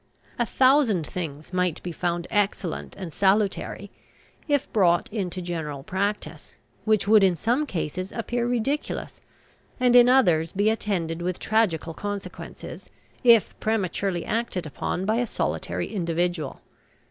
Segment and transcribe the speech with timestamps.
[0.39, 3.91] A thousand things might be found excellent and salutary,
[4.47, 9.21] if brought into general practice, which would in some cases appear ridiculous,
[9.79, 12.89] and in others be attended with tragical consequences,
[13.23, 16.61] if prematurely acted upon by a solitary individual.